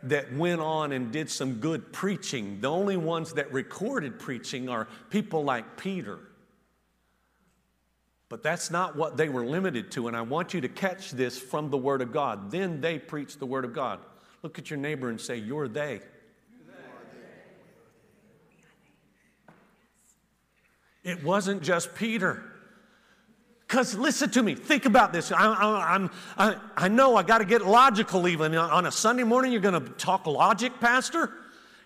[0.03, 4.89] that went on and did some good preaching, the only ones that recorded preaching are
[5.09, 6.19] people like Peter.
[8.27, 11.39] But that's not what they were limited to, and I want you to catch this
[11.39, 12.51] from the Word of God.
[12.51, 14.01] Then they preached the Word of God.
[14.43, 16.01] Look at your neighbor and say, You're they.
[21.03, 22.43] It wasn't just Peter.
[23.67, 25.31] Because listen to me, think about this.
[25.31, 28.53] I, I, I, I know I got to get logical even.
[28.55, 31.31] On a Sunday morning, you're going to talk logic, Pastor?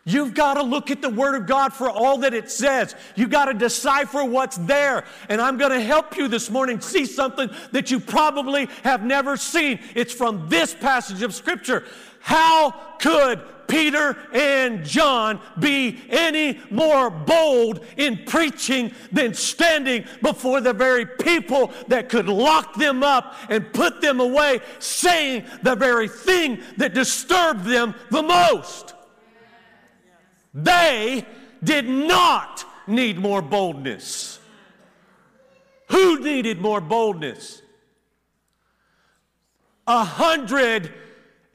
[0.03, 2.95] You've got to look at the Word of God for all that it says.
[3.15, 5.05] You've got to decipher what's there.
[5.29, 9.37] And I'm going to help you this morning see something that you probably have never
[9.37, 9.79] seen.
[9.95, 11.85] It's from this passage of Scripture.
[12.19, 20.73] How could Peter and John be any more bold in preaching than standing before the
[20.73, 26.59] very people that could lock them up and put them away, saying the very thing
[26.77, 28.93] that disturbed them the most?
[30.53, 31.25] They
[31.63, 34.39] did not need more boldness.
[35.89, 37.61] Who needed more boldness?
[39.87, 40.91] A hundred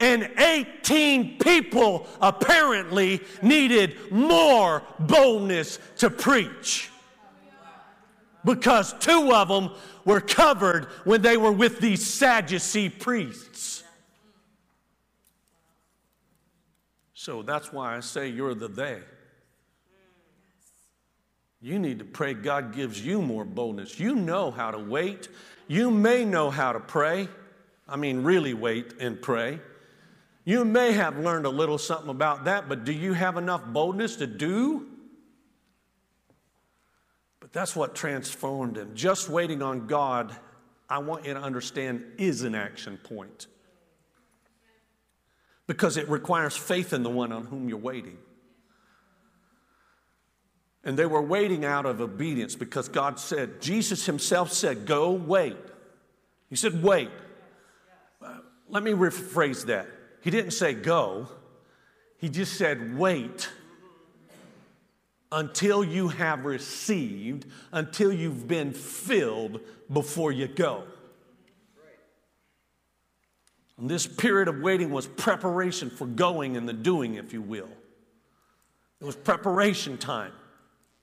[0.01, 6.89] and 18 people apparently needed more boldness to preach
[8.43, 9.69] because two of them
[10.03, 13.83] were covered when they were with these Sadducee priests.
[17.13, 18.99] So that's why I say you're the they.
[21.61, 23.99] You need to pray God gives you more boldness.
[23.99, 25.27] You know how to wait.
[25.67, 27.29] You may know how to pray.
[27.87, 29.59] I mean, really wait and pray.
[30.43, 34.15] You may have learned a little something about that, but do you have enough boldness
[34.17, 34.87] to do?
[37.39, 38.91] But that's what transformed him.
[38.95, 40.35] Just waiting on God,
[40.89, 43.47] I want you to understand, is an action point.
[45.67, 48.17] Because it requires faith in the one on whom you're waiting.
[50.83, 55.57] And they were waiting out of obedience because God said, Jesus himself said, Go wait.
[56.49, 57.11] He said, Wait.
[58.19, 59.87] Uh, let me rephrase that.
[60.21, 61.27] He didn't say go,
[62.17, 63.49] he just said wait
[65.31, 69.61] until you have received, until you've been filled
[69.91, 70.83] before you go.
[73.77, 77.69] And this period of waiting was preparation for going and the doing, if you will.
[78.99, 80.33] It was preparation time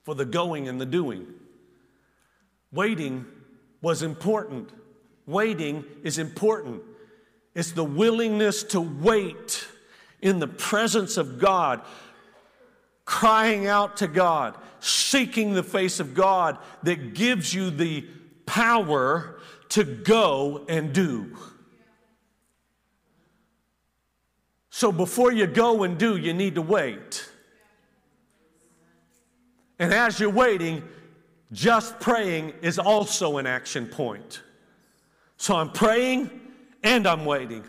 [0.04, 1.26] for the going and the doing.
[2.70, 3.26] Waiting
[3.82, 4.70] was important.
[5.26, 6.82] Waiting is important.
[7.58, 9.66] It's the willingness to wait
[10.22, 11.80] in the presence of God,
[13.04, 18.06] crying out to God, seeking the face of God that gives you the
[18.46, 19.40] power
[19.70, 21.36] to go and do.
[24.70, 27.28] So before you go and do, you need to wait.
[29.80, 30.84] And as you're waiting,
[31.50, 34.42] just praying is also an action point.
[35.38, 36.47] So I'm praying
[36.82, 37.64] and I'm waiting.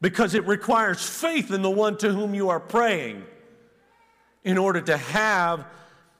[0.00, 3.24] Because it requires faith in the one to whom you are praying
[4.42, 5.66] in order to have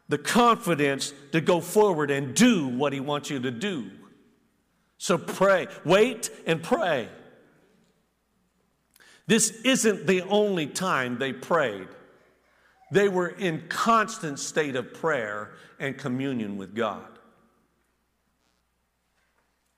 [0.09, 3.91] the confidence to go forward and do what he wants you to do.
[4.99, 7.09] So pray, wait and pray.
[9.27, 11.89] This isn't the only time they prayed.
[12.91, 17.14] They were in constant state of prayer and communion with God.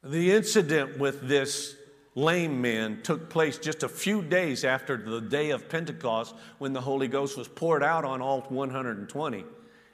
[0.08, 1.74] The incident with this
[2.14, 6.80] lame man took place just a few days after the day of Pentecost when the
[6.80, 9.44] Holy Ghost was poured out on all 120.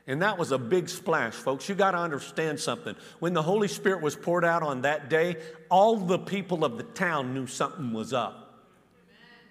[0.07, 1.67] And that was a big splash, folks.
[1.67, 2.95] You got to understand something.
[3.21, 5.37] When the Holy Spirit was poured out on that day,
[5.71, 8.67] all the people of the town knew something was up.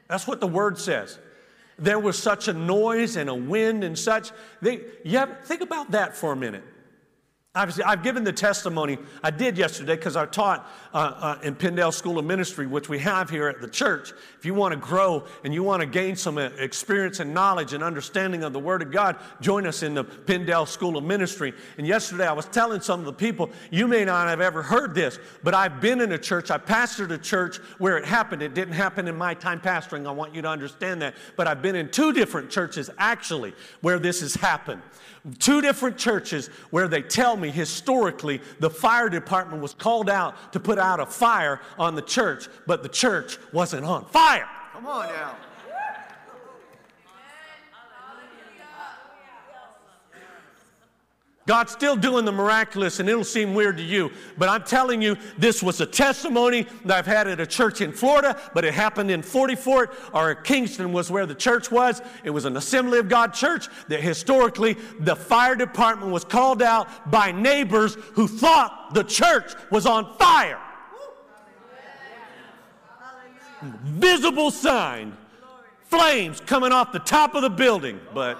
[0.09, 1.18] That's what the word says.
[1.80, 4.30] There was such a noise and a wind and such.
[4.62, 6.64] They, have, think about that for a minute.
[7.54, 11.93] I've, I've given the testimony I did yesterday because I taught uh, uh, in Pendel
[11.93, 14.14] School of Ministry, which we have here at the church.
[14.39, 17.74] If you want to grow and you want to gain some uh, experience and knowledge
[17.74, 21.52] and understanding of the Word of God, join us in the Pendel School of Ministry.
[21.78, 24.95] And yesterday I was telling some of the people, you may not have ever heard
[24.95, 28.41] this, but I've been in a church, I pastored a church where it happened.
[28.41, 30.08] It didn't happen in my time pastoring.
[30.08, 31.16] I want you to understand that.
[31.36, 34.82] But I've been in two different churches actually where this has happened.
[35.38, 40.60] Two different churches where they tell me historically the fire department was called out to
[40.60, 44.50] put out a fire on the church, but the church wasn't on fire.
[44.74, 45.38] Come on now.
[51.48, 54.12] God's still doing the miraculous, and it'll seem weird to you.
[54.38, 57.92] But I'm telling you, this was a testimony that I've had at a church in
[57.92, 62.00] Florida, but it happened in Forty Fort or Kingston was where the church was.
[62.24, 67.10] It was an Assembly of God church that historically the fire department was called out
[67.10, 70.62] by neighbors who thought the church was on fire.
[73.84, 75.18] Visible sign,
[75.86, 78.38] flames coming off the top of the building, but.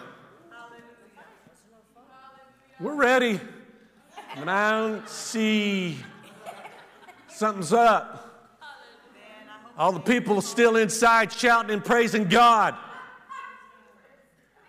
[2.82, 3.40] We're ready.
[4.36, 6.00] But I don't see
[7.28, 8.58] something's up.
[9.78, 12.76] All the people are still inside shouting and praising God.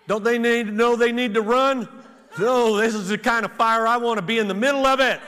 [0.08, 1.88] Don't they need to know they need to run?
[2.38, 5.00] No, this is the kind of fire I want to be in the middle of
[5.00, 5.18] it.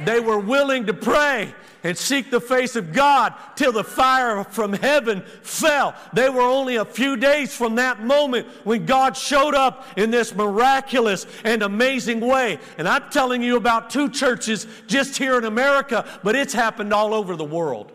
[0.00, 1.54] They were willing to pray
[1.86, 5.94] and seek the face of God till the fire from heaven fell.
[6.12, 10.34] They were only a few days from that moment when God showed up in this
[10.34, 12.58] miraculous and amazing way.
[12.76, 17.14] And I'm telling you about two churches just here in America, but it's happened all
[17.14, 17.92] over the world.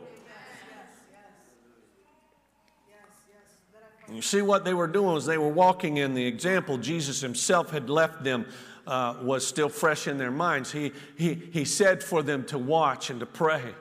[4.09, 7.71] You see what they were doing was they were walking in the example Jesus himself
[7.71, 8.45] had left them
[8.87, 10.71] uh, was still fresh in their minds.
[10.71, 13.73] He, he, he said for them to watch and to pray,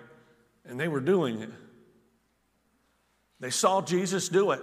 [0.70, 1.50] and they were doing it.
[3.40, 4.62] They saw Jesus do it.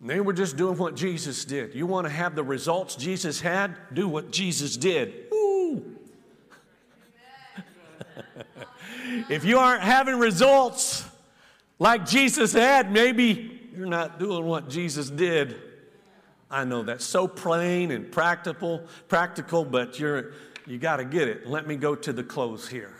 [0.00, 1.74] And they were just doing what Jesus did.
[1.74, 3.76] You want to have the results Jesus had?
[3.92, 5.26] Do what Jesus did.
[5.32, 5.96] Ooh.
[9.28, 11.04] if you aren't having results
[11.78, 15.56] like Jesus had, maybe you're not doing what Jesus did.
[16.50, 20.32] I know that's so plain and practical, practical, but you're
[20.66, 21.46] you got to get it.
[21.46, 22.94] Let me go to the close here.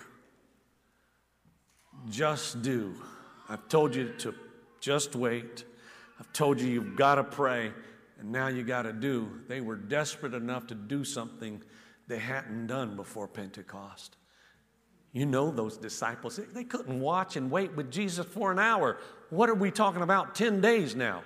[2.10, 2.94] Just do.
[3.48, 4.34] I've told you to
[4.80, 5.64] just wait.
[6.20, 7.72] I've told you you've got to pray,
[8.18, 9.40] and now you got to do.
[9.48, 11.62] They were desperate enough to do something
[12.06, 14.16] they hadn't done before Pentecost.
[15.12, 18.98] You know those disciples, they couldn't watch and wait with Jesus for an hour.
[19.30, 20.34] What are we talking about?
[20.34, 21.22] 10 days now.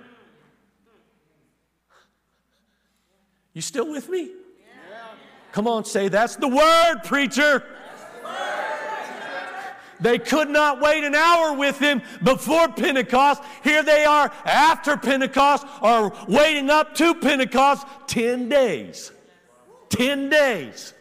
[3.53, 4.31] You still with me?
[5.51, 7.63] Come on, say, that's the word, preacher.
[10.03, 13.41] They could not wait an hour with him before Pentecost.
[13.63, 19.13] Here they are after Pentecost or waiting up to Pentecost 10 days.
[19.87, 20.93] 10 days.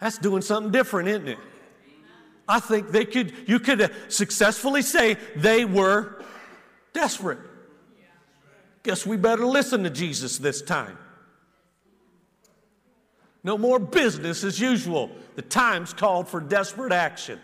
[0.00, 1.38] That's doing something different, isn't it?
[2.48, 6.24] I think they could, you could successfully say they were
[6.94, 7.40] desperate.
[8.84, 10.96] Guess we better listen to Jesus this time.
[13.44, 15.10] No more business as usual.
[15.36, 17.38] The time's called for desperate action.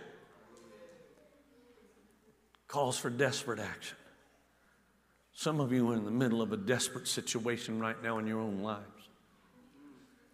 [2.68, 3.96] Calls for desperate action.
[5.32, 8.40] Some of you are in the middle of a desperate situation right now in your
[8.40, 8.82] own lives.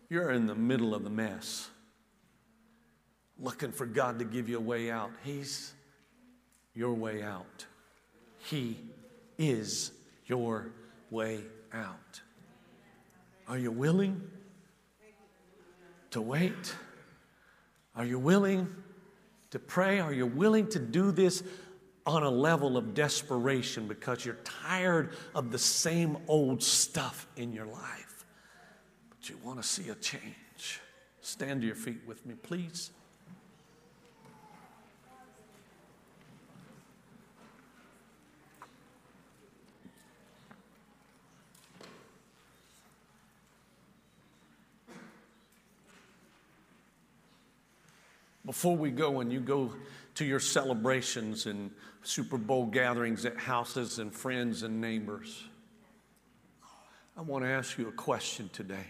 [0.09, 1.69] You're in the middle of the mess,
[3.39, 5.11] looking for God to give you a way out.
[5.25, 5.73] He's
[6.75, 7.67] your way out.
[8.39, 8.79] He
[9.39, 9.91] is
[10.27, 10.71] your
[11.11, 11.41] way
[11.73, 12.21] out.
[13.49, 14.23] Are you willing
[16.11, 16.75] to wait?
[17.97, 18.73] Are you willing
[19.51, 20.01] to pray?
[20.01, 21.43] Are you willing to do this
[22.07, 27.67] on a level of desperation because you're tired of the same old stuff in your
[27.67, 28.25] life?
[29.11, 30.81] But you want to see a change.
[31.21, 32.91] Stand to your feet with me, please.
[48.45, 49.73] Before we go and you go
[50.17, 51.71] to your celebrations and
[52.03, 55.45] Super Bowl gatherings at houses and friends and neighbors,
[57.17, 58.87] I want to ask you a question today.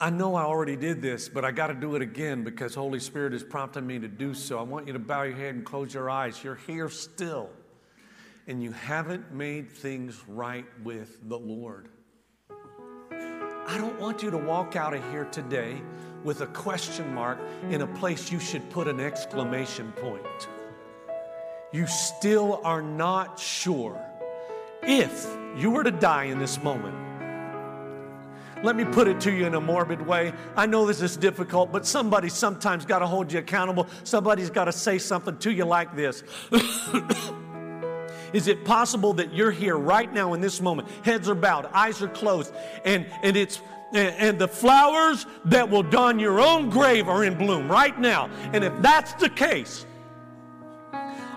[0.00, 2.98] I know I already did this, but I got to do it again because Holy
[2.98, 4.58] Spirit is prompting me to do so.
[4.58, 6.42] I want you to bow your head and close your eyes.
[6.42, 7.50] You're here still,
[8.48, 11.88] and you haven't made things right with the Lord.
[13.68, 15.80] I don't want you to walk out of here today
[16.24, 17.38] with a question mark
[17.70, 20.48] in a place you should put an exclamation point.
[21.72, 24.00] You still are not sure
[24.82, 26.96] if you were to die in this moment.
[28.62, 30.32] Let me put it to you in a morbid way.
[30.56, 33.88] I know this is difficult, but somebody sometimes got to hold you accountable.
[34.04, 36.22] Somebody's got to say something to you like this.
[38.32, 40.88] Is it possible that you're here right now in this moment?
[41.04, 42.54] Heads are bowed, eyes are closed,
[42.84, 43.60] and, and it's
[43.94, 48.30] and the flowers that will don your own grave are in bloom right now.
[48.52, 49.86] And if that's the case,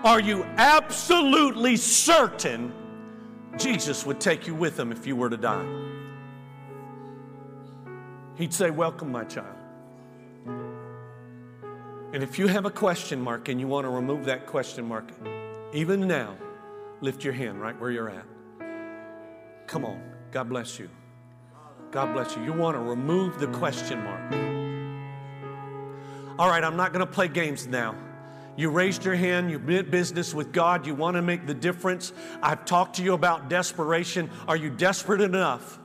[0.04, 2.72] are you absolutely certain
[3.58, 5.66] Jesus would take you with him if you were to die?
[8.36, 9.56] He'd say, Welcome, my child.
[12.12, 15.10] And if you have a question mark and you want to remove that question mark,
[15.72, 16.36] even now,
[17.00, 18.24] lift your hand right where you're at.
[19.66, 20.00] Come on.
[20.30, 20.88] God bless you.
[21.96, 22.44] God bless you.
[22.44, 24.20] You want to remove the question mark.
[26.38, 27.94] All right, I'm not going to play games now.
[28.54, 32.12] You raised your hand, you did business with God, you want to make the difference.
[32.42, 34.28] I've talked to you about desperation.
[34.46, 35.78] Are you desperate enough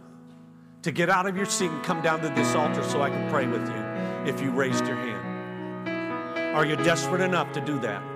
[0.81, 3.31] to get out of your seat and come down to this altar so I can
[3.31, 6.57] pray with you if you raised your hand?
[6.57, 8.10] Are you desperate enough to do that?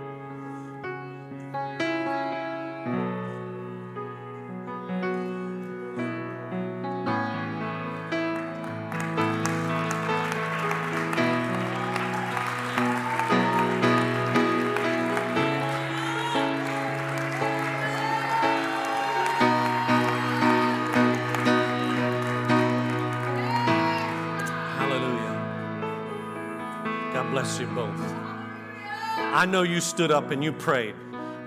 [29.17, 30.95] I know you stood up and you prayed,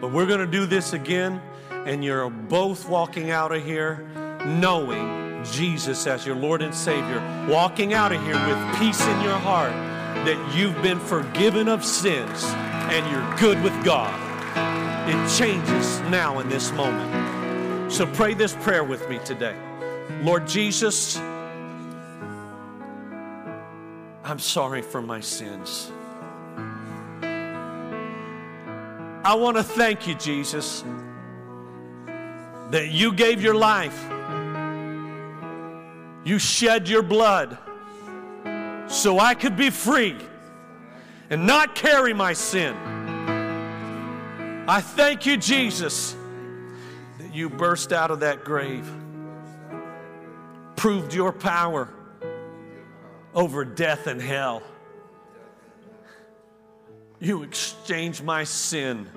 [0.01, 4.07] but we're going to do this again, and you're both walking out of here
[4.45, 9.39] knowing Jesus as your Lord and Savior, walking out of here with peace in your
[9.39, 9.73] heart
[10.25, 14.13] that you've been forgiven of sins and you're good with God.
[15.09, 17.93] It changes now in this moment.
[17.93, 19.57] So pray this prayer with me today.
[20.23, 21.17] Lord Jesus,
[24.29, 25.91] I'm sorry for my sins.
[29.25, 30.85] I want to thank you, Jesus,
[32.71, 33.99] that you gave your life.
[36.27, 37.57] You shed your blood
[38.87, 40.19] so I could be free
[41.31, 42.75] and not carry my sin.
[44.69, 46.15] I thank you, Jesus,
[47.19, 48.87] that you burst out of that grave,
[50.77, 51.89] proved your power
[53.35, 54.63] over death and hell.
[57.21, 59.09] You exchange my sin,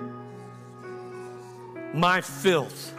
[1.94, 2.94] my filth,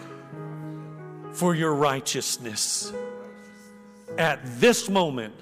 [1.33, 2.93] for your righteousness.
[4.17, 5.33] At this moment,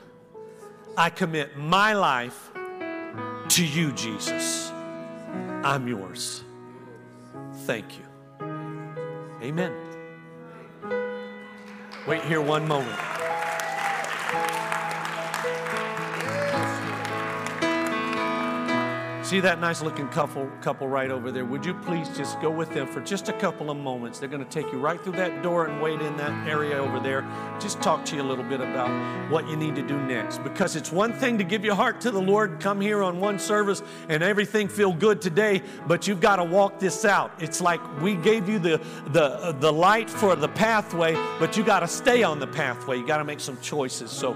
[0.98, 2.52] I commit my life
[3.50, 4.72] to you, Jesus.
[5.64, 6.44] I'm yours.
[7.66, 8.06] Thank you.
[9.44, 9.74] Amen.
[12.08, 13.00] Wait here one moment.
[19.32, 21.46] See that nice looking couple, couple right over there?
[21.46, 24.20] Would you please just go with them for just a couple of moments?
[24.20, 27.00] They're going to take you right through that door and wait in that area over
[27.00, 27.22] there.
[27.58, 28.92] Just talk to you a little bit about
[29.32, 30.44] what you need to do next.
[30.44, 33.40] Because it's one thing to give your heart to the Lord, come here on one
[33.40, 37.32] service and everything feel good today, but you've got to walk this out.
[37.40, 38.82] It's like we gave you the,
[39.14, 42.98] the, the light for the pathway, but you got to stay on the pathway.
[42.98, 44.12] You got to make some choices.
[44.12, 44.36] So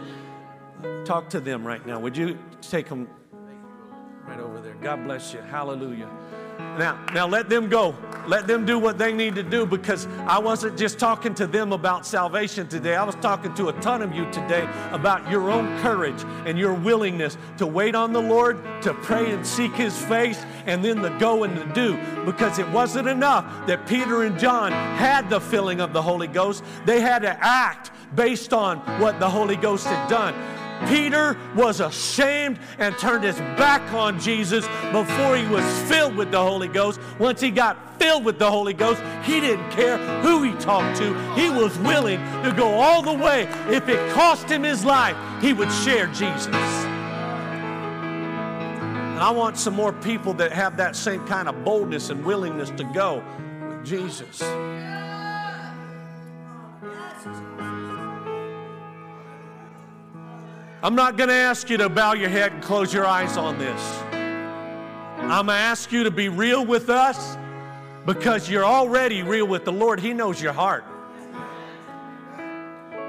[1.04, 2.00] talk to them right now.
[2.00, 3.10] Would you take them?
[4.28, 4.76] Right over there.
[4.82, 5.42] God bless you.
[5.42, 6.10] Hallelujah.
[6.78, 7.96] Now, now let them go.
[8.28, 11.74] Let them do what they need to do because I wasn't just talking to them
[11.74, 12.96] about salvation today.
[12.96, 16.74] I was talking to a ton of you today about your own courage and your
[16.74, 21.10] willingness to wait on the Lord, to pray and seek His face, and then the
[21.18, 21.98] go and the do.
[22.26, 26.64] Because it wasn't enough that Peter and John had the filling of the Holy Ghost,
[26.86, 30.34] they had to act based on what the Holy Ghost had done.
[30.88, 36.42] Peter was ashamed and turned his back on Jesus before he was filled with the
[36.42, 37.00] Holy Ghost.
[37.20, 41.14] Once he got filled with the Holy Ghost, he didn't care who he talked to.
[41.34, 43.44] He was willing to go all the way.
[43.70, 46.48] If it cost him his life, he would share Jesus.
[49.16, 52.70] And I want some more people that have that same kind of boldness and willingness
[52.72, 53.24] to go
[53.70, 54.42] with Jesus.
[57.28, 57.95] Oh,
[60.86, 63.58] I'm not going to ask you to bow your head and close your eyes on
[63.58, 63.82] this.
[64.12, 67.40] I'm going to ask you to be real with us
[68.06, 70.00] because you're already real with the Lord.
[70.00, 70.86] He knows your heart.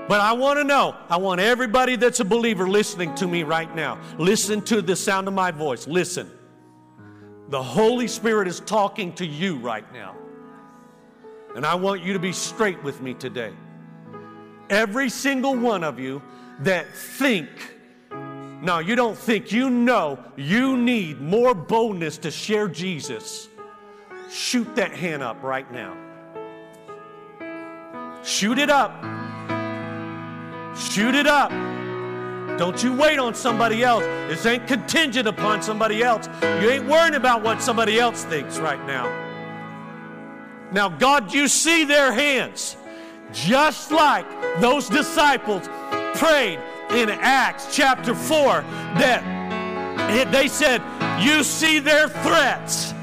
[0.08, 3.74] But I want to know, I want everybody that's a believer listening to me right
[3.76, 4.00] now.
[4.16, 5.86] Listen to the sound of my voice.
[5.86, 6.30] Listen.
[7.50, 10.16] The Holy Spirit is talking to you right now.
[11.54, 13.52] And I want you to be straight with me today.
[14.70, 16.22] Every single one of you
[16.60, 17.48] that think,
[18.10, 23.48] no, you don't think, you know you need more boldness to share Jesus,
[24.30, 25.96] shoot that hand up right now.
[28.22, 28.92] Shoot it up.
[30.76, 31.50] Shoot it up.
[32.58, 34.02] Don't you wait on somebody else.
[34.28, 36.26] This ain't contingent upon somebody else.
[36.42, 39.06] You ain't worrying about what somebody else thinks right now.
[40.72, 42.76] Now, God, you see their hands,
[43.32, 44.26] just like
[44.60, 45.68] those disciples
[46.18, 46.58] prayed,
[46.90, 48.62] in Acts chapter 4
[48.98, 50.82] that they said,
[51.22, 52.94] You see their threats.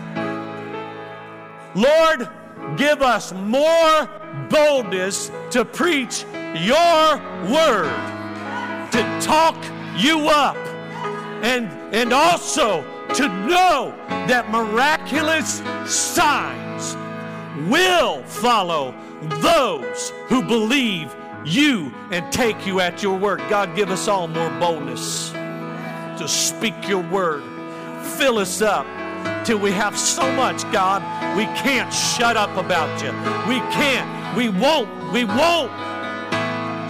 [1.76, 2.30] Lord,
[2.78, 4.10] give us more
[4.50, 6.24] boldness to preach
[6.56, 7.18] your
[7.52, 7.92] word,
[8.92, 9.58] to talk
[9.98, 10.58] you up,
[11.44, 12.84] and, and also
[13.16, 13.94] to know
[14.28, 16.96] that miraculous signs
[17.70, 18.94] will follow
[19.42, 21.14] those who believe
[21.46, 23.40] you and take you at your word.
[23.50, 27.44] God, give us all more boldness to speak your word.
[28.18, 28.86] Fill us up
[29.46, 31.02] till we have so much, God,
[31.38, 33.12] we can't shut up about you.
[33.50, 35.72] We can't, we won't, we won't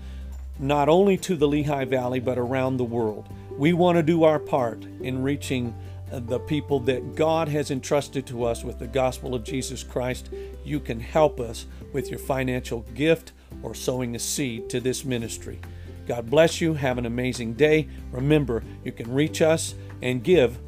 [0.60, 3.28] not only to the Lehigh Valley but around the world?
[3.58, 5.74] We want to do our part in reaching
[6.20, 10.30] the people that God has entrusted to us with the gospel of Jesus Christ,
[10.64, 13.32] you can help us with your financial gift
[13.64, 15.60] or sowing a seed to this ministry.
[16.08, 16.76] God bless you.
[16.76, 17.88] Have an amazing day.
[18.12, 20.60] Remember, you can reach us and give